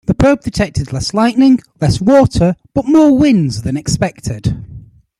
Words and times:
The 0.07 0.15
probe 0.15 0.41
detected 0.41 0.91
less 0.91 1.13
lightning, 1.13 1.59
less 1.79 2.01
water, 2.01 2.55
but 2.73 2.87
more 2.87 3.15
winds 3.15 3.61
than 3.61 3.77
expected. 3.77 4.65